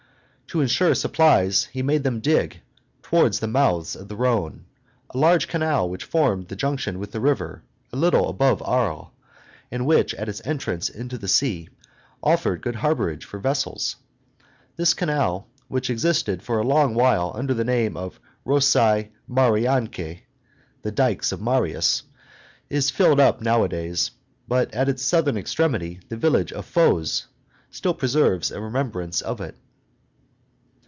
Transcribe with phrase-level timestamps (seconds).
[0.51, 2.59] To insure supplies he made them dig,
[3.03, 4.65] towards the mouths of the Rhone,
[5.11, 9.11] a large canal which formed a junction with the river a little above Arles,
[9.71, 11.69] and which, at its entrance into the sea,
[12.21, 13.95] offered good harborage for vessels.
[14.75, 20.19] This canal, which existed for a long while under the name of Rossae Mariance
[20.81, 22.03] (the dikes of Marius),
[22.69, 24.11] is filled up nowadays;
[24.49, 27.27] but at its southern extremity the village of Foz
[27.69, 29.55] still preserves a remembrance of it.